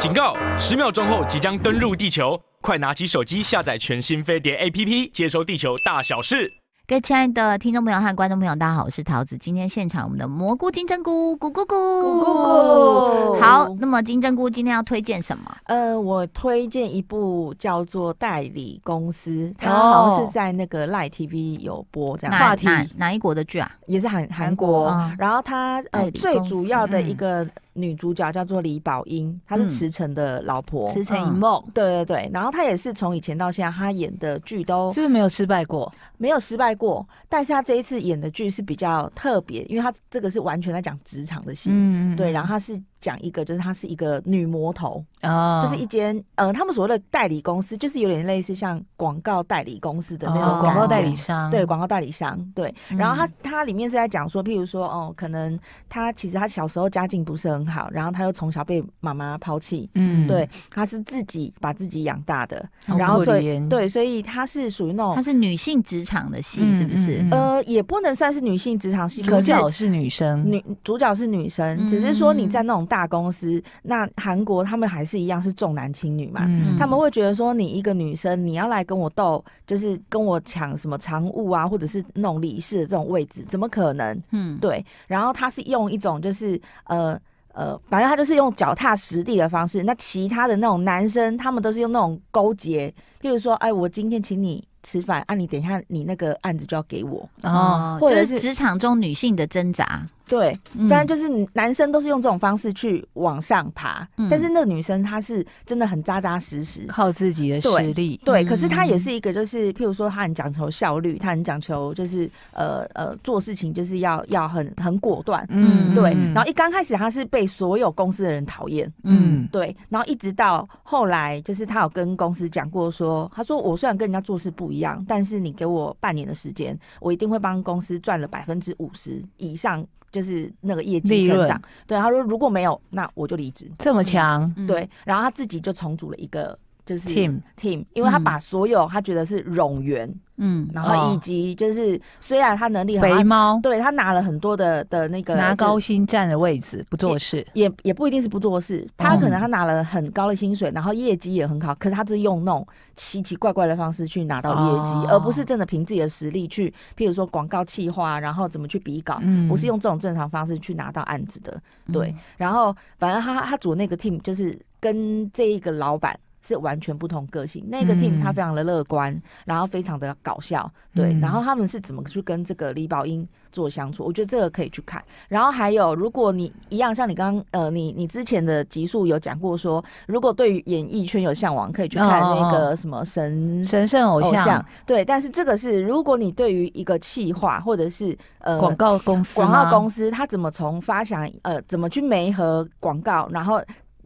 [0.00, 0.34] 警告！
[0.58, 6.50] 十秒钟后即将登陆地球，快拿起手机下载全新飞碟 APP，接收地球大小事。
[6.88, 9.36] 各位亲爱的听众朋友和观众朋友，大家好，我是桃子。
[9.36, 13.40] 今天现场我们的蘑菇金针菇，咕咕咕，咕咕咕。
[13.40, 15.54] 好，那么金针菇今天要推荐什么？
[15.66, 22.34] 呃，我推荐一部叫做《代理公司》，它好像是在那个 Line TV 有播这样。
[22.36, 23.70] 话题哪哪一国的剧啊？
[23.86, 24.88] 也是韩韩国。
[24.88, 27.46] 嗯、然后它呃最主要的一个。
[27.72, 31.62] 女主角叫做李宝英，她是池诚的老婆，池诚一梦。
[31.72, 35.92] 对对对，然后她也是从以前到现在，她演的剧都是不是没有失败过？
[36.18, 42.80] 没有失败过，但是她这一次演的剧是比较特别，因为她这个是完全在讲职场的戏，嗯，对，然后她是。
[43.00, 45.62] 讲一个，就是她是一个女魔头，oh.
[45.62, 52.74] 就是一间呃，他们所谓的代理公司，就是有点类似像广告代理公司的那种广告代理商，对，广告代理商，对。
[52.88, 67.26] 然后她她里面是在讲说，譬如说哦，可能她其实她小时候家境不是很好，然后她又从小被妈妈抛弃，嗯，对，她是自己把自己养大的，然后所以对，所以她是属于那种她是女性职场的戏，是不是？
[67.30, 72.86] 呃，也不能算是女性职场戏，主角是女生，女主角是女生，只是说你在那种。
[72.90, 76.40] 大公司，那韩国他们还是一样是重男轻女嘛？
[76.46, 84.20] 嗯、他们会觉得说，你一个女生，你要来跟我斗，就是跟我抢什么常务啊，或者是那种理事的这种位置，怎么可能？
[84.32, 84.84] 嗯，对。
[85.06, 87.16] 然后他是用一种就是呃
[87.52, 89.84] 呃，反正他就是用脚踏实地的方式。
[89.84, 100.06] 那其他的那种男生，他们都是用那种勾结，譬如说，哎，我今天请你吃饭，啊，你等一下你那个案子就要给我哦，或者是职场中女性的挣扎。
[100.28, 100.56] 对，
[100.88, 108.16] 反正就是男生都是用这种方式去往上爬，嗯、但是那个女生她是真的很扎扎实实，靠自己的实力。
[108.24, 115.44] 对，对，可是她也是一个，就是譬如说，她很讲求效率，她很讲求就是呃呃做事情就是要要很很果断。
[115.50, 116.12] 嗯，对。
[116.32, 118.88] 然后一刚开始她是被所有公司的人讨厌。
[119.02, 119.76] 嗯，对。
[119.88, 129.86] 然后一直到后来，就是她有跟公司讲过说，她说我虽然跟人家做事不一样，但是你给我半年的时间，我一定会帮公司赚了百分之五十以上。
[130.12, 133.70] 就是那个业绩成长，对，他说如果没有，那我就离职。
[133.78, 136.58] 这么强，嗯、对，然后他自己就重组了一个
[136.90, 140.12] 就是 team team，因为他把所有他觉得是冗员。
[140.42, 161.60] 嗯，然后以及就是，虽然他能力很肥猫，对他拿了很多的的那个拿高薪占的位置不做事，也也不一定是不做事，他可能他拿了很高的薪水，然后业绩也很好，可是他是用那种奇奇怪怪的方式去拿到业绩，而不是真的凭自己的实力去，譬如说广告企划，然后怎么去比稿，不是用这种正常方式去拿到案子的，
[161.92, 166.18] 对，然后反正他他组那个 team 就是跟这一个老板。
[166.42, 174.04] 是完全不同个性，那个 team 他非常的乐观，嗯、然后非常的搞笑，对，嗯、然后他们是怎么去跟这个李宝英做相处？
[174.04, 175.02] 我觉得这个可以去看。
[175.28, 185.04] 然后还有，如果你一样像你刚刚呃，你你之前的集数有讲过说，如果对于演艺圈有向往，可以去看那个什么神神圣偶像，偶像，对。
[185.04, 193.60] 但是这个是如果你对于一个企划或者是呃广告公司，广告公司他怎么从发想呃怎么去媒合广告，然后。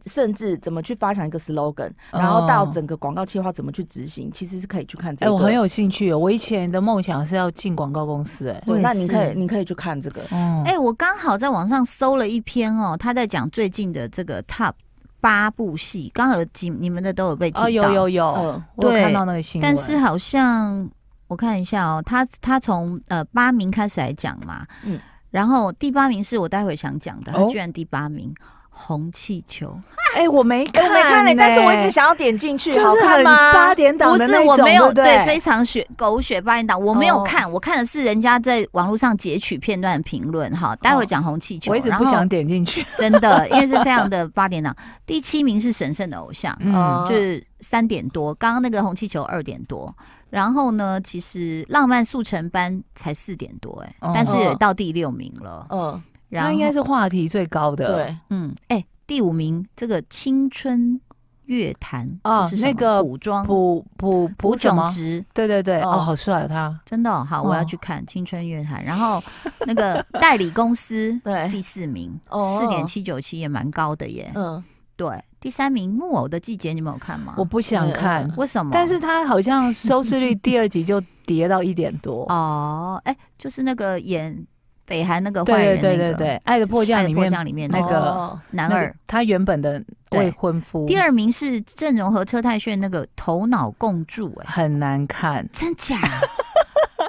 [0.05, 5.31] 甚至怎么去发想一个 slogan，然后到整个广告计划怎么去执行，其实是可以去看这个。
[5.31, 10.21] 哎，我很有兴趣哦，我以前的梦想是要进广告公司，哎，对，那你可以，你可以去看这个。
[10.31, 14.73] 嗯，哎，我刚好在网上搜了一篇哦，他在讲最近的这个 top
[15.19, 19.75] 八部戏，刚好几你们的都有被提到，有有有，我看到那个新闻。
[19.75, 20.87] 但是好像
[21.27, 24.99] 我看一下哦，他他从呃八名开始来讲嘛，嗯，
[25.31, 28.31] 然后第八名是我待会想讲的，他居然第八名。
[28.77, 29.79] 红气球，
[30.15, 44.75] 哎、欸，我没看、欸，我没看嘞，但是我一直想要点进去，就是很八点档的那种，不是，我没有，对，对，非常血狗血八点档，我没有看，哦、我看的是人家在网络上截取片段评论，哈，待会讲红气球，我一直不想点进去，真的， 因为是非常的八点档。
[45.05, 49.95] 第七名是神圣的偶像，嗯，就是三点多，刚刚那个红气球二点多，
[50.29, 56.03] 然后呢，其实浪漫速成班才四点多、欸，哎，但是也到第六名了，嗯。
[56.41, 60.99] 嗯他应该是话题最高的，对，嗯，哎、欸，第五名这个青春
[61.45, 63.45] 乐坛哦，那个古装？
[63.45, 68.79] 朴朴朴炯植，对对对，哦，哦好帅他，真的、哦、好，我要去看青春乐坛。
[68.79, 69.23] 哦、然后
[69.67, 71.47] 那个代理公司 对。
[71.49, 72.19] 第四名，
[72.59, 74.63] 四点七九七也蛮高的耶，嗯，
[74.95, 77.35] 对，第三名木偶的季节你们有看吗？
[77.37, 78.71] 我不想看，为什么？
[78.73, 82.25] 但是他好像收视率第二集就跌到一点多。
[82.33, 84.45] 哦，哎、欸，就是那个演。
[84.85, 90.85] 北韩那个坏人，对对对对，《爱的迫降》里面里面那个男二，他原本的未婚夫。
[90.85, 95.97] 第二名是郑容和车太炫那个《头脑共筑》，哎，很难看，真假？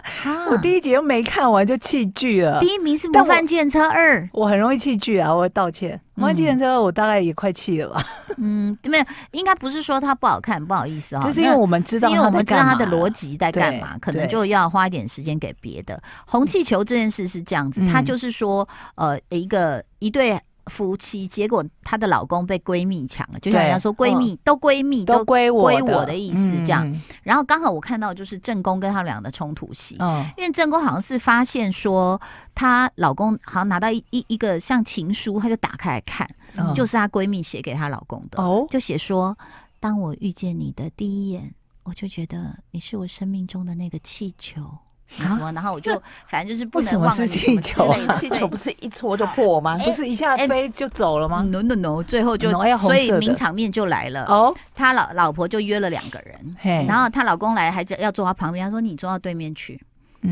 [0.06, 2.60] 哈我第一集又没看完就弃剧了。
[2.60, 5.96] 第一名是《模范计程车二》，我很容易弃剧啊，我道歉。
[6.14, 8.02] 《模范计程车二》我大概也快弃了吧。
[8.38, 16.00] 嗯，没有，应该不是说它不好看，不好意思啊、哦，就是因为我们知道，因为我们知道它的逻辑在干嘛，可能就要花一点时间给别的。
[16.26, 20.40] 红气球这件事是这样子，它就是说，呃，一个一对。
[20.66, 26.92] 夫妻，结果她的老公被闺蜜抢了，就像人家说闺蜜都闺蜜都归我归我的意思这样。
[27.22, 29.96] 然后刚好我看到就是正宫跟他俩的冲突戏，
[30.36, 32.20] 因为正宫好像是发现说
[32.54, 36.28] 她老公好像拿到一一一个像情书，她就打开来看，
[36.74, 39.36] 就是她闺蜜写给她老公的，就写说：
[39.78, 41.54] 当我遇见你的第一眼，
[41.84, 44.62] 我就觉得你是我生命中的那个气球。
[45.06, 45.52] 什么什么？
[45.52, 49.78] 然后我就反正就是不能忘了气球，气球不是一戳就破吗？
[49.78, 54.24] 不是一下飞就走了吗？No No No，最后就所以名场面就来了。
[54.24, 56.56] 哦，他老老婆就约了两个人，
[56.86, 58.64] 然后她老公来还是要坐他旁边。
[58.64, 59.80] 他说：“你坐到对面去。”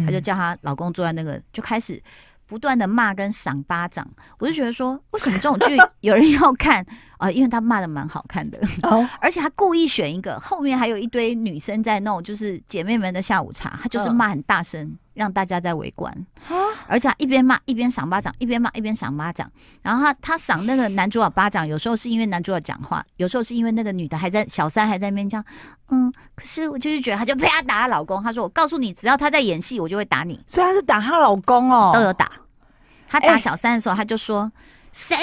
[0.04, 2.02] 他就叫她老公坐在那个，就开始
[2.46, 4.06] 不断的骂跟赏巴掌。
[4.38, 6.84] 我就觉得说， 为什么这种剧 有人要看？
[7.18, 16.14] 啊， 因为他骂的蛮好看的哦，而且他故意选一个后面还有一堆女生在弄，就是姐妹们的下午茶，他就是骂很大声，让大家在围观。
[16.86, 19.50] 而且他一边骂一边赏巴掌，一边骂一边赏巴掌。
[19.80, 25.42] 然后他他赏那个男主角巴掌，有时候是因为男主角讲话，有时候是因为那个女的还在小三还在那边讲，
[25.88, 30.38] 嗯，可是我就是觉得他就啪打她老公，他说我告诉你，只要他在演戏，我就会打你。
[30.46, 32.30] 所以他是打她老公哦，都有打。
[33.08, 34.52] 他打小三的时候，他就说。
[34.96, 35.16] 谁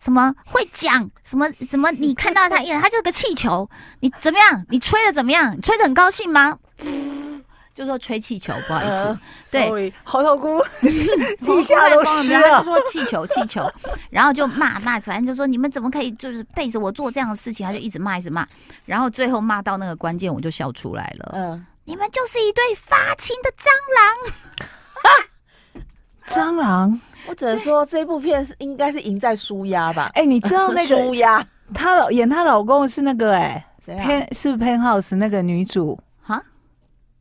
[0.00, 1.92] 什么会讲什么什么？
[1.92, 3.70] 你看到他，一眼，他就是个气球。
[4.00, 4.66] 你怎么样？
[4.68, 5.54] 你吹的怎么样？
[5.56, 6.58] 你吹的很高兴吗？
[7.74, 9.20] 就说吹气球，不好意思，呃、
[9.50, 12.40] 对，猴头菇底下都湿了。
[12.50, 13.66] 他是说气球，气球，
[14.10, 17.66] 然后就骂骂，反正就说你们怎么可以就是背着我做这样的事情？
[17.66, 18.46] 他就一直骂，一直骂，
[18.84, 21.30] 然后最后骂到那个关键，我就笑出来了。
[21.32, 23.70] 嗯、呃，你们就是一对发情的蟑
[26.28, 27.00] 螂， 蟑螂。
[27.26, 30.10] 我只能说这部片是应该是赢在舒压吧？
[30.14, 36.02] 哎，你知道那个 舒压，她老演她老公是那个哎，Pen 是 Penthouse 那个女主哈？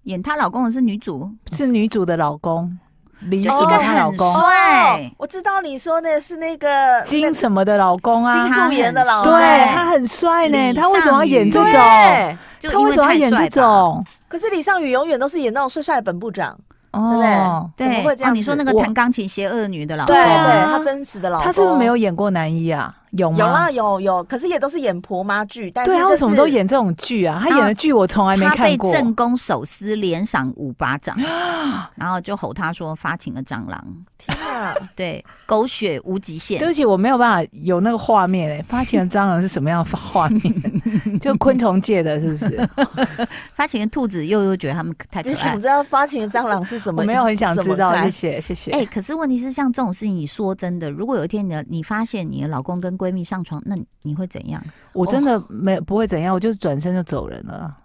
[0.03, 2.77] 演她老公的是女主，是女主的老公，
[3.21, 5.12] 李一个很帅。
[5.18, 10.74] 我知道你说的是那个金什么的老公啊，金素妍的老公，对，他很帅呢。
[10.74, 11.71] 他为什么要演这种？
[11.71, 14.03] 他为什么要演这种？
[14.27, 16.57] 可是李尚宇永远都是演那种帅帅的本部长。
[16.94, 18.33] 哦，对，怎么会这样？
[18.33, 22.94] 你说那个弹钢琴邪恶女的老公，对对，他真实的老公，他是不是没有演过男一啊？
[23.12, 23.38] 有吗？
[23.38, 25.69] 有啦，有有，可是也都是演婆妈剧。
[25.72, 27.40] 但是对啊，为什么都演这种剧啊？
[27.42, 28.92] 他演的剧我从来没看过。
[28.92, 31.18] 他被正宫手撕连赏五巴掌，
[31.96, 33.84] 然后就吼他说：“发情的蟑螂！”
[34.18, 36.60] 天啊， 对，狗血无极限。
[36.60, 38.66] 对不起，我没有办法有那个画面诶。
[38.68, 40.42] 发情的蟑螂是什么样的画面？
[41.19, 42.69] 就昆虫界的，是不是？
[43.54, 45.31] 发情的兔子又又觉得他们太可爱。
[45.34, 47.02] 你想知道发情的蟑螂是什么？
[47.02, 47.94] 我没有很想知道。
[48.10, 48.72] 谢谢谢谢。
[48.72, 54.63] 哎，可是问题是，像这种事情，你说真的，如果有一天你的你发现你的老公跟闺蜜上床，那你会怎样？
[54.94, 57.75] 我真的没不会怎样，我就是转身就走人了。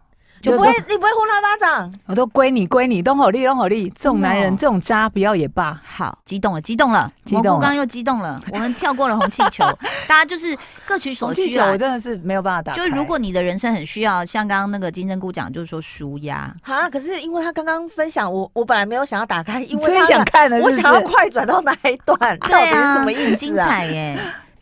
[0.42, 1.90] 就不会，你不会呼他巴掌？
[2.04, 3.88] 我都归你，归你，东好利，东好利。
[3.96, 5.80] 这种男人，这种渣，不要也罢。
[5.82, 8.40] 好，激动了，激动了，蘑菇刚刚又激动了。
[8.52, 9.64] 我们跳过了红气球，
[10.06, 11.72] 大家就是各取所需了。
[11.72, 12.74] 我真的是没有办法打。
[12.74, 16.54] 就是如果你的人生很需要，像刚刚那个金针菇讲，就是说舒压。
[16.62, 23.24] 好，可是因为他刚刚分享，我我本来没有想要打开，因为最想看的，我想要快转到哪一段，到底是什么意思？
[23.24, 24.18] 很精彩耶。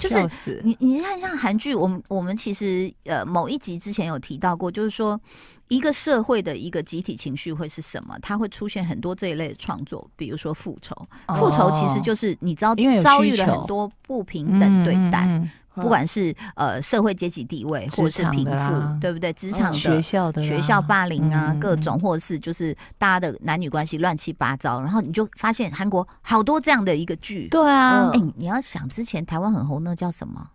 [0.08, 5.20] 就是你，你看像韩剧，我们我们其实呃某一集之前有提到过，就是说
[5.68, 8.16] 一个社会的一个集体情绪会是什么？
[8.20, 10.94] 它会出现很多这一类的创作，比如说复仇。
[11.36, 15.28] 复仇其实就是你知道遭遇了很多不平等对待。
[15.74, 19.32] 不管是呃社会阶级地位，或者是贫富，对不对？
[19.32, 27.48] 职场的、学校的、学校霸凌啊，各种，或者是就是大家的男女关系乱七八糟，然后你就发现韩国好多这样的一个剧。
[27.48, 30.48] 对啊，哎，你要想之前台湾很红，那叫什么？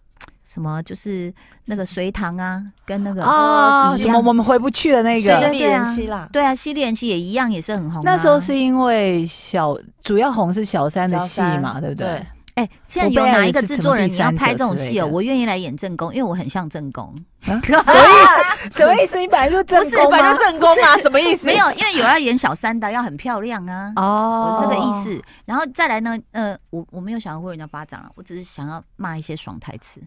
[0.43, 0.81] 什么？
[0.81, 1.31] 就是
[1.65, 6.27] 那个隋唐啊，跟那个哦，什么我们回不去的那个犀利人妻啦。
[6.31, 8.01] 对啊，西利人妻也一样，也是很红。
[8.03, 12.25] 那时候是因为小主要红是小三的戏嘛，对不对？
[12.59, 15.07] 哎，现在有哪一个制作人你要拍这种戏哦？
[15.07, 17.15] 我愿意来演正宫，因为我很像正宫。
[17.41, 18.77] 什么意思？
[18.79, 19.17] 什么意思？
[19.17, 20.33] 你本来就正宫吗？
[20.33, 20.97] 正宫吗？
[21.01, 21.45] 什么意思？
[21.45, 23.93] 没有，因为有要演小三的，要很漂亮啊。
[23.95, 25.21] 哦，我这个意思。
[25.45, 26.17] 然后再来呢？
[26.33, 30.01] 呃，我我没有想要呼人家巴掌了，我只是想要骂一些爽台词。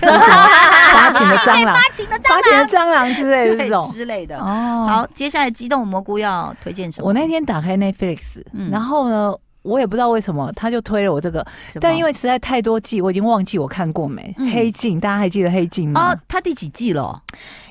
[0.00, 2.18] 发情的蟑螂，发情的
[2.66, 4.36] 蟑螂之类的这种之类的。
[4.40, 7.06] 哦，好，接下来激动蘑菇要推荐什么？
[7.06, 9.32] 我那天打开 Netflix，然后呢？
[9.66, 11.44] 我也不知道为什么，他就推了我这个，
[11.80, 14.34] 但因为实在太多季，我已经忘记我看过没。
[14.38, 16.12] 嗯、黑镜，大家还记得黑镜吗？
[16.12, 17.20] 哦，他第几季了？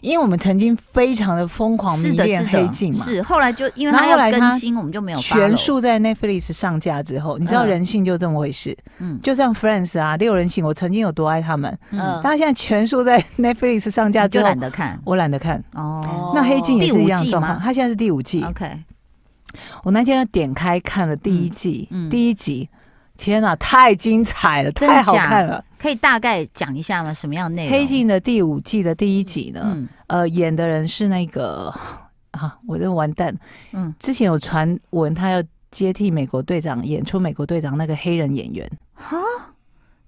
[0.02, 8.78] 因为我们曾经非常的疯狂迷恋黑镜嘛，是后来就因为他要更新，我们就没有全数在 Netflix 上架之后，你知道人性就这么回事。
[9.00, 15.64] 嗯，就像 Friends 啊，六人行，我曾经有多爱他们，嗯，但现在全数在 Netflix 上架之后，就懒得看，我懒得看。
[15.74, 18.44] 哦，那黑镜也是一样状况，他现在是第五季。
[18.44, 18.80] OK。
[19.84, 22.70] 我那天点开看了第一季，嗯嗯、第一集，
[23.18, 25.64] 天哪，太精彩了，太好看了！
[25.78, 27.14] 可以大概讲一下吗？
[27.14, 27.72] 什么样内容？
[27.72, 29.62] 黑镜的第五季的第一集呢？
[29.66, 31.74] 嗯、呃，演的人是那个
[32.32, 33.36] 啊，我真完蛋。
[33.72, 38.70] 嗯，之前有传闻他要接替美国队长，演出美国队长那个黑人演员。
[38.96, 39.18] 哈，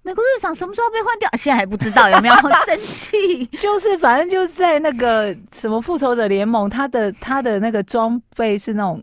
[0.02, 1.30] 美国队长什么时候被换掉？
[1.34, 2.36] 现在还不知道有没有
[2.66, 3.46] 生气？
[3.58, 9.02] 就是反正就是在那个什么复仇者联盟，他的他的那个装备是那种。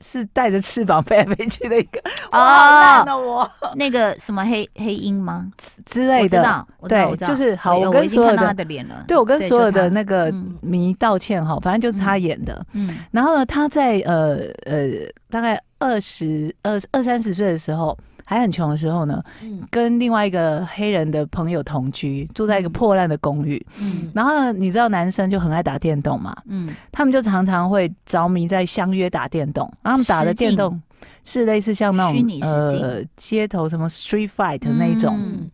[0.00, 2.00] 是带着翅膀飞来飞去的一个
[2.32, 5.50] 哦，那我 那个什么黑黑鹰吗
[5.84, 6.66] 之类的？
[6.88, 12.64] 对，就是好，我跟所有的脸了对我跟所有的那个迷道歉哈，反正就是他演的。
[12.72, 14.88] 嗯，然后呢，他在呃呃
[15.30, 17.96] 大概二十二二三十岁的时候。
[18.28, 19.22] 还很穷的时候呢，
[19.70, 23.64] 跟另外一个黑人的朋友同居，住在一个破烂的公寓。
[23.80, 29.72] 嗯，然后，你知道男生就很爱打电动嘛，嗯，他们就常常会着迷在相约打电动。
[29.80, 30.82] 然后他们打的电动
[31.24, 35.16] 是类似像那种呃街头什么 Street Fight 那种。
[35.16, 35.48] 嗯，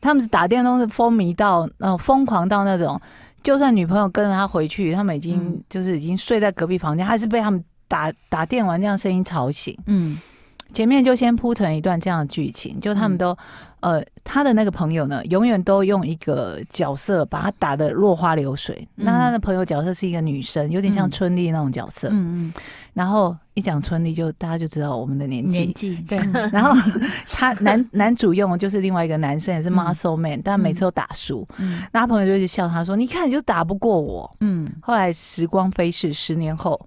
[0.00, 3.00] 他们是打电动是风靡到呃疯狂到那种，
[3.44, 9.78] 就算女朋友跟着他回去，他们已经就是已经睡在隔壁房间，还是被他们打打电玩这样声音吵醒。
[9.86, 10.18] 嗯。
[10.72, 13.36] 前面就先铺成一段这样的剧情，就他们都，
[13.80, 18.86] 呃，他的那个朋友呢，永远都用一个角色把他打的落花流水。
[18.96, 22.08] 嗯、那他的朋友角色是一个女生，有点像春丽那种角色。
[22.10, 22.54] 嗯嗯。
[22.92, 25.58] 然后一讲春丽，就大家就知道我们的年纪。
[25.60, 25.96] 年纪。
[26.02, 26.18] 对。
[26.52, 26.74] 然后
[27.28, 31.48] 他男男主用的就是另外一个男生，也是 Muscle Man，、嗯、但每次都打输。
[31.58, 31.82] 嗯。
[31.92, 34.68] 那他朋友就一直笑他说：“你看，你就打不过我。”嗯。
[34.82, 36.78] 后来时光飞逝，十年后。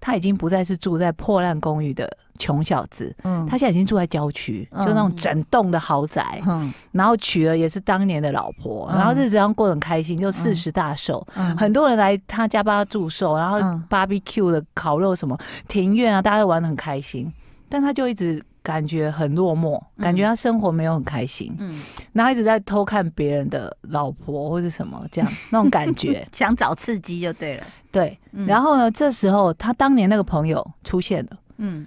[0.00, 13.58] 他已经不再是住在破烂公寓的穷小子，嗯，他现在已经住在郊区，嗯、就那种整栋的豪宅，嗯，然后娶了也是当年的老婆，嗯、然后日子上过得很开心，就四十大寿，嗯、很多人来他家帮他祝寿，然后
[13.90, 15.36] barbecue 的烤肉什么，
[15.66, 17.32] 庭院啊，大家都玩的很开心，
[17.68, 27.66] 但他就一直感觉很落寞，感觉他生活没有很开心，嗯，然后一直在偷看别人的老婆或者什么这样那种感觉， 想找刺激就对了。
[27.90, 28.90] 对，然后呢？
[28.90, 31.30] 这时候他当年那个朋友出现了。
[31.56, 31.86] 嗯，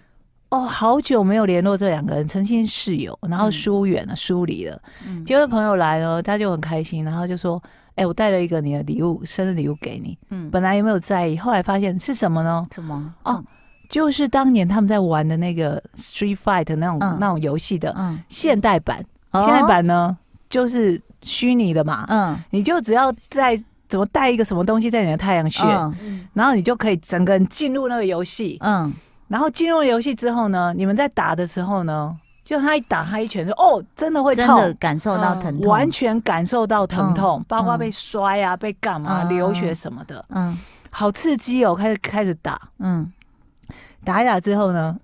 [0.50, 4.82] 哦，好久没有联络这两个人，曾经室友，然后疏远了，疏离了。
[5.08, 7.62] 嗯，结果朋友来了，他就很开心，然后就说
[7.96, 11.38] ：“哎，我带了一个你的礼物，生日礼物给你。”嗯，本来也没有在意？
[11.38, 12.66] 后来发现是什么呢？
[12.74, 13.14] 什么？
[13.24, 13.44] 哦，
[13.90, 17.96] 就是当年他们在玩的那个 Street Fight 那种那种游戏的
[18.28, 19.06] 现代版。
[19.34, 20.18] 现代版呢，
[20.50, 22.06] 就是虚拟的嘛。
[22.10, 23.62] 嗯，你就只要在。
[23.92, 25.62] 怎么带一个什么东西在你的太阳穴，
[26.02, 28.58] 嗯、然后你就可以整个人进入那个游戏。
[28.62, 28.92] 嗯，
[29.28, 40.24] 然后进入游戏之后呢，你们在打的时候呢，就他一打他一拳就哦，真的会痛，真的感受到疼痛，完全感受到疼痛，嗯、包括被摔啊、嗯、被干嘛、嗯、流血什么的。
[40.30, 40.58] 嗯，
[40.90, 41.76] 好刺激哦！
[41.76, 43.12] 开始开始打，嗯，
[44.06, 44.98] 打一打之后呢？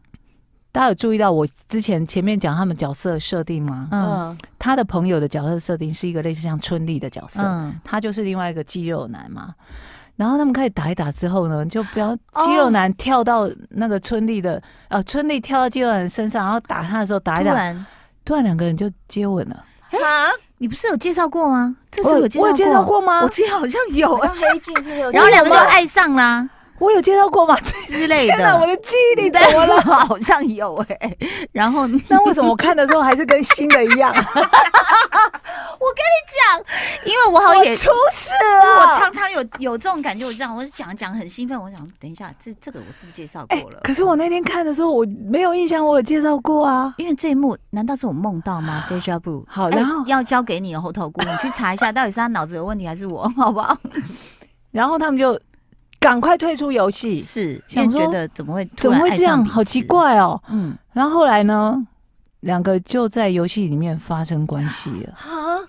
[0.78, 3.88] 大家有注意到我之前前面讲他们角色设定吗？
[3.92, 9.56] 嗯，他的朋友的角色设定是一个类似像春丽的角色，嗯，他就是另外一个肌肉男嘛。
[10.18, 17.86] 然后他们开始打一打之后呢，就不要肌肉男跳到那个春丽的，呃，春丽跳到肌肉男身上，然后打他的时候打一打，突然，
[18.26, 19.56] 突然两个人就接吻了。
[19.90, 20.30] 啊，
[20.60, 21.76] 你不是有介绍过吗？
[21.90, 23.24] 这是有介绍过，我有介绍过吗？
[23.24, 26.48] 我记得好像有，黑镜是有，然后两个就爱上了。
[26.80, 27.58] 我有介绍过吗？
[27.86, 29.82] 之类的， 我的记忆力怎么了？
[29.82, 31.18] 好像有哎、欸。
[31.52, 34.14] 然后，那为什么我看的时候还是跟新的一样？
[35.80, 36.60] 我跟你讲，
[37.06, 38.82] 因为我好像也出事了。
[38.82, 41.60] 我常常有有这种感觉，我这样，我讲讲很兴奋。
[41.60, 43.82] 我想，等一下，这这个我是不是介绍过了、欸？
[43.84, 46.94] 可是我那天看的时候，我没有印象，我有介绍过啊。
[46.98, 48.86] 因为这一幕难道是我梦到吗？
[48.90, 49.44] Deja vu。
[49.48, 53.76] 好，然后、欸、要交给你的猴头菇，你去查一下，到底是他脑子有问题还是我，好不好？
[54.72, 55.40] 然后他们就。
[56.08, 59.44] 赶快退出游戏，是因为觉得怎么会怎么会这样？
[59.44, 60.42] 好奇怪哦。
[60.48, 61.86] 嗯，然后后来呢，
[62.40, 65.14] 两个就在游戏里面发生关系了。
[65.14, 65.60] 哈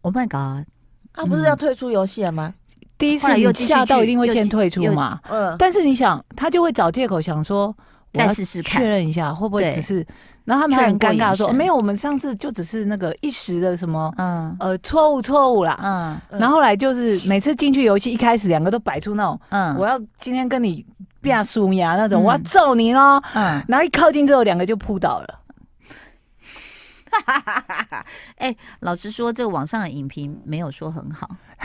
[0.00, 0.66] ，Oh my god！
[1.12, 2.52] 他不是要退出游戏了吗？
[2.98, 5.20] 第一次又吓到，一定会先退出嘛。
[5.30, 7.72] 嗯，但是你想，他就会找借口想说，
[8.12, 10.04] 再试试看，确认一下会不会只是。
[10.44, 20.84] 然后他们还很尴尬说：“没有，我们上次就只是那个一时的什么，嗯，呃，错误错误啦。”嗯，然后后来就是每次进去游戏一开始两个都摆出那种，嗯，我要今天跟你
[21.22, 23.20] 变输呀那种，我要揍你喽。
[23.34, 25.40] 嗯，然后一靠近之后，两个就扑倒了。
[27.10, 28.04] 哈哈哈哈
[28.38, 31.30] 哎，老实说，这个网上的影评没有说很好，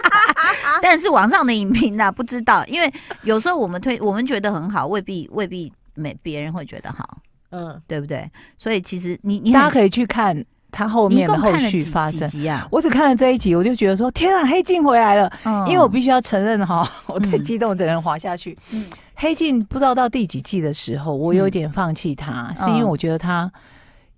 [0.80, 2.92] 但是网上的影评呢，不知道，因为
[3.22, 7.18] 有时候我们推，我们觉得很好，未必未必每别人会觉得好，
[7.50, 8.30] 嗯，对不对？
[8.56, 12.28] 所以其实你你大家可以去看他后面的后续发生。
[12.48, 18.56] 啊、我只看了这一集，我就觉得说天啊，黑镜回来了，嗯、因为我必须要承认哈， 我太激动，整个人滑下去。
[18.70, 23.50] 嗯、黑镜不知道到第几季的时候，我有点放弃他，嗯、是因为我觉得他。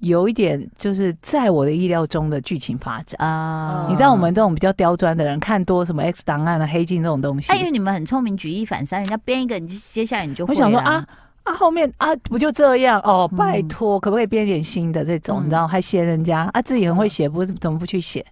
[0.00, 3.86] 有一点就是在我的意料中的剧情发展啊！
[3.88, 10.52] 你知道我们这种比较刁钻的人，看多什么 X 档案啊、黑镜这种东西，哎，因为你们很聪明，举一反三，人家编一个，你接下来你就会。
[10.52, 11.02] 我想说啊
[11.44, 13.28] 啊，后面啊不就这样哦？
[13.36, 15.40] 拜托，可不可以编点新的这种？
[15.44, 18.24] 你知道还嫌人家啊自己很会写，不怎么不去写？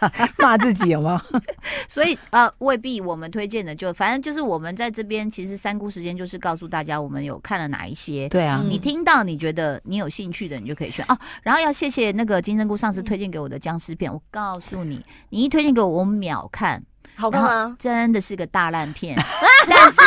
[0.38, 1.20] 骂自己有吗？
[1.88, 8.28] 所以呃，未必我们推荐的就反正就是我们在这边，其实三姑时间就是告诉大家我们有看了哪一些。
[8.28, 11.18] 对啊，你听到你觉得你有兴趣的，你就可以选哦。
[11.42, 16.80] 然后要谢谢那个金针菇上次推荐给我的僵尸片，我告诉你，你一推荐给我，我秒看，
[17.16, 17.76] 好看吗？
[17.78, 19.16] 真的是个大烂片，
[19.68, 19.98] 但是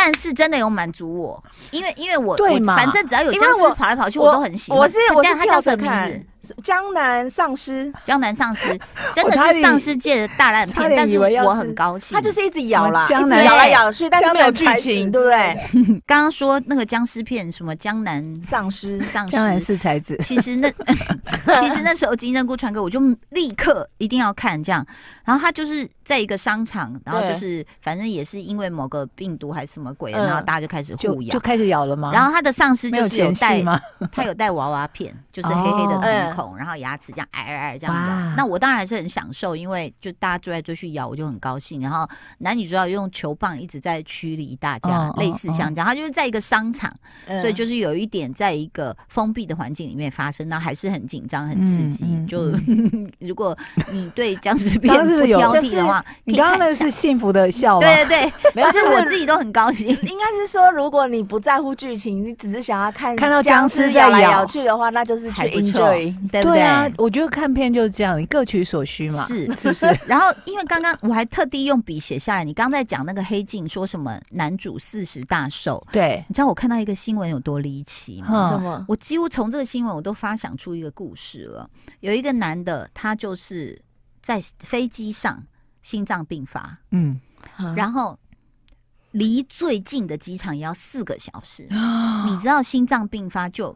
[0.00, 4.78] 但是真的有满足我，因为因为我对嘛，反正只要有僵尸跑来跑去，我都很喜欢。
[4.78, 6.26] 我是我是他叫什么名字？
[6.62, 8.68] 江南丧尸，江南丧尸
[9.14, 16.00] 真的是丧尸界的大烂片，但是我很高兴，他就是一直咬啦，一直咬来咬去，但是没有剧情，对不对？
[16.06, 20.70] 刚刚说那个僵尸片，什么江南丧尸， 丧尸，江南四才子，其实那
[21.60, 23.00] 其实那时候金针菇传给我，就
[23.30, 24.84] 立刻一定要看这样。
[25.24, 32.10] 然后他就是在一个商场，然后就是反正也是因为某个病毒还是什么鬼，然后大家就开始互咬，就开始咬了吗？
[32.12, 33.62] 然后他的丧尸就是有带，
[34.10, 38.36] 他有带娃娃片，就是黑黑的瞳孔，然后牙齿这样哎哎哎这样咬。
[38.36, 41.80] 那我当然还是很享受，因为就大家追来追去咬，我就很高兴。
[41.80, 45.86] 然后男女主角用球棒一直在驱离大家，类似像这样。
[45.86, 46.92] 他就是在一个商场，
[47.26, 52.04] 所以就是有一点在一个封闭的环境里面发生，那还是很紧张、很刺激。
[52.26, 52.52] 就
[53.20, 53.56] 如果
[53.90, 57.86] 你对僵尸 片，不挑剔的话，你刚刚那是幸福的笑 吗？
[57.86, 59.88] 对对对，就是我自己都很高兴。
[59.88, 66.94] 应该是说，如果你不在乎剧情，你只是想要看看到僵尸咬来咬去的话，那就是去 enjoy，对不对？
[66.98, 69.86] 我觉得看片就是这样，你各取所需嘛，是 是不是？
[70.06, 78.50] 然后因为刚刚我还特地用笔写下来，你刚在讲那个黑镜说什么男主四十大寿，对，你知道我看到一个新闻有多离奇吗？
[78.50, 78.84] 什么？
[78.88, 81.68] 我几乎从这个新闻我都发想出一个故事了。
[82.00, 83.80] 有一个男的，他就是
[84.20, 85.42] 在飞机上。
[85.80, 87.18] 心脏病发，嗯，
[87.74, 88.18] 然后
[89.12, 91.66] 离最近的机场也要四个小时。
[92.26, 93.74] 你知道心脏病发就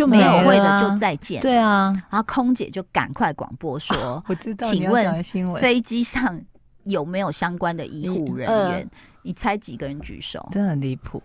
[0.00, 1.92] 就没有会的就再见，对啊。
[2.08, 5.22] 然后空姐就赶快广播说：“我知道，请问
[5.60, 6.40] 飞机上
[6.84, 8.88] 有没有相关的医护人员？
[9.20, 10.48] 你猜几个人举手？
[10.50, 11.22] 真的很离谱，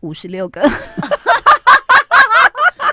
[0.00, 0.60] 五十六个。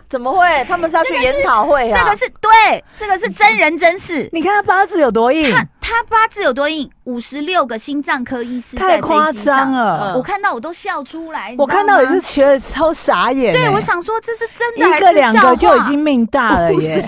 [0.10, 0.64] 怎么会？
[0.66, 1.98] 他们是要去研讨会啊？
[1.98, 4.30] 这个是对，这个是真人真事。
[4.32, 6.90] 你看他八字有多硬。”他他八字有多硬？
[7.04, 11.54] 五十六个心脏科医师太夸张了，我看到我都笑出来。
[11.58, 13.54] 我看到也是觉得超傻眼。
[13.54, 17.08] 对，我想说这是真的还是一个两个就已经命大了耶！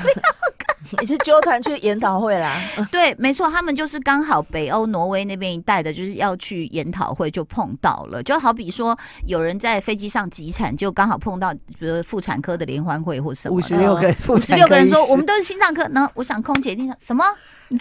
[1.02, 2.60] 也是揪团去研讨会啦。
[2.91, 8.21] 对，没错，他们就是刚好北欧挪威那边一带的，就是要去研讨会就碰到了。
[8.23, 13.56] 就好比说有人在飞机上急产，就刚好碰到，比如妇产科的联欢会或什么。
[13.56, 15.88] 五十六个，五十六个人说我们都是心脏科。
[15.89, 17.26] 那我想空姐一定想什么？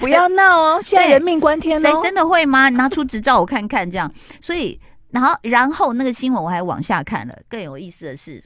[0.01, 0.81] 不要闹哦！
[0.83, 1.81] 现在人命关天哦！
[1.81, 2.69] 谁真的会吗？
[2.71, 4.13] 拿出执照我看看，这样。
[4.43, 7.39] 所以，然后，然后那个新闻我还往下看了。
[7.49, 8.43] 更有意思的是，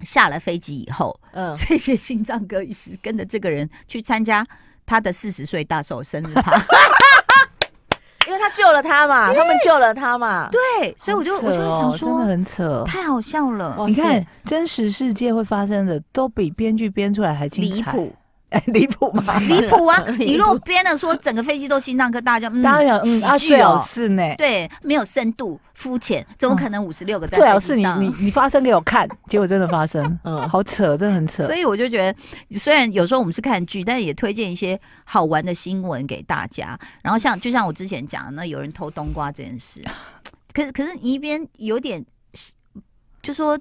[0.00, 4.46] 下了飞机以后，嗯， 这些心脏科医师跟着这个人去参加
[4.84, 6.60] 他的四十岁大寿生日趴，
[8.26, 10.48] 因为他救了他嘛，他们救了他嘛。
[10.50, 13.76] 对，所以我就我就想说，真的很扯，太好笑了。
[13.86, 17.92] 你看，真实世界会发生的，都比编剧编出来还精彩。
[17.92, 18.14] 离谱。
[18.50, 19.38] 哎， 离谱吗？
[19.40, 20.04] 离谱啊！
[20.18, 27.38] 你如果编了说整个飞机都心脏科，大家嗯，当然嗯，啊，最好是呢，对，没有深度，肤浅，怎么可能五十六个在？
[27.38, 31.44] 最好是你你你发生给我看，结果真的发生， 嗯，好扯，真的很扯。
[31.44, 32.12] 所以我就觉
[32.50, 36.78] 得，虽然有时候我们是看剧，但是也推荐一些好玩的新闻给大家。
[37.02, 39.82] 然后像就像我之前讲的，那有人偷冬瓜这件事，
[40.52, 42.04] 可是可是你一边有点
[43.20, 43.58] 就说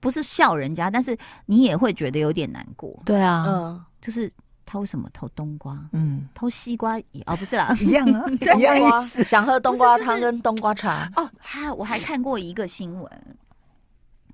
[0.00, 3.02] 不是笑人家，但是你也会觉得有点难过。
[3.04, 3.84] 对啊，嗯。
[4.00, 4.30] 就是
[4.66, 5.78] 他为什么偷冬瓜？
[5.92, 8.24] 嗯，偷西瓜也哦，不是啦， 一样啊，
[8.58, 9.24] 一样意思。
[9.24, 11.30] 想喝冬瓜汤跟冬瓜茶哦。
[11.38, 13.10] 还我还看过一个新闻，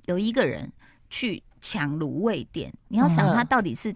[0.06, 0.70] 有一个人
[1.08, 3.94] 去抢卤味店，你要想他到底是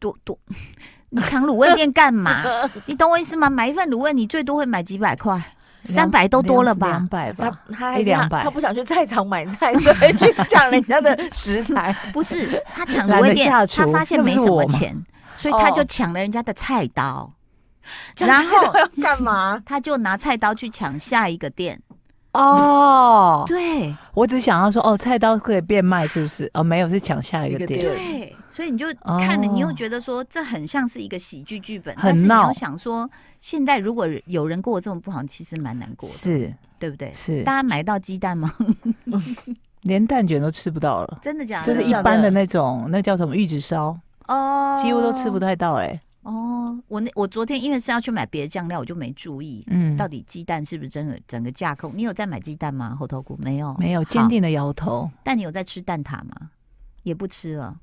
[0.00, 0.36] 多多，
[1.10, 2.42] 你抢卤味店干嘛？
[2.86, 3.48] 你懂我意思吗？
[3.48, 5.40] 买一份卤味，你最多会买几百块。
[5.86, 6.88] 三百都多了吧？
[6.88, 11.96] 两百吧，他还两百，他不想去菜场买菜，所以去 抢人家的食材。
[12.12, 14.94] 不是他抢卤味店，他发现没什么钱，
[15.36, 17.32] 所以他就抢了人家的菜刀。
[18.18, 19.62] 然后要干嘛？
[19.64, 21.80] 他就拿菜刀去抢下一个店。
[22.32, 26.50] 哦，对，我只想要说，哦，菜刀可以变卖，是不是？
[26.52, 27.80] 哦，没有，是抢下一个店。
[27.80, 33.06] 对，所以你就看了，你又觉得说，这很像是一个喜剧剧本，但是你又想说，
[33.38, 37.12] 现在如果有人过得这么不好，其实蛮难过的，是对不对？
[37.12, 38.50] 是，大家买到鸡蛋吗？
[39.84, 41.66] 连蛋卷都吃不到了，真的假的？
[41.66, 43.94] 就是一般的那种，那叫什么玉子烧
[44.26, 46.00] 哦，几乎都吃不太到哎。
[46.22, 51.92] 哦，我那我昨天因为是要去买别的酱料，我就没注意，嗯，到底鸡蛋是不是真的整个架空？
[51.94, 52.96] 你有在买鸡蛋吗？
[52.98, 55.10] 猴头菇没有，没有，坚定的摇头。
[55.22, 56.50] 但你有在吃蛋挞吗？
[57.02, 57.76] 也不吃了。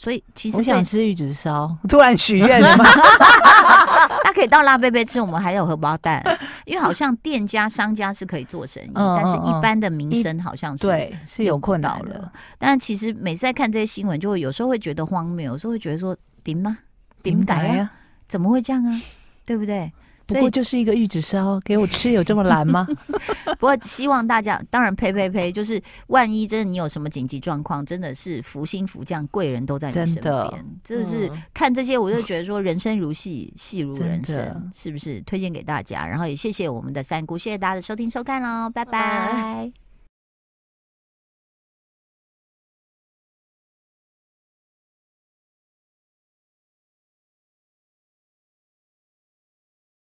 [0.00, 2.84] 所以其实我想吃玉子烧，突然许愿了吗？
[4.22, 6.22] 大家可以到拉贝贝吃，我们还有荷包蛋，
[6.66, 12.30] 因为好像店家商家是可以做生意，但是一般的民生好像是对是有困难了。
[12.58, 16.78] 但其实每次在看这些新闻，就会有时候会觉得荒谬，有时候会觉得说顶吗？
[17.20, 17.90] 顶改呀？
[18.28, 19.02] 怎么会这样啊？
[19.44, 19.92] 对不对？
[20.28, 22.86] 不过就是一个玉子烧，给我吃有这么难吗？
[23.58, 30.64] 不过希望大家，当然呸呸呸，就是万一真的你有什么紧急状况，真的是福星福将，贵人都在你身边。
[30.84, 35.20] 真的是看这些，我就觉得说人生如戏，戏如人生，是不是？
[35.22, 39.87] 推荐给大家，然后也谢谢我们的三姑，谢谢大家的收听收看喽，拜拜。